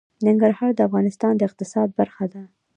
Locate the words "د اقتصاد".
1.37-1.89